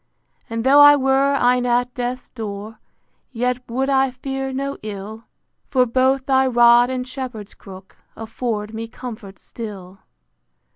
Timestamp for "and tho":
0.49-0.79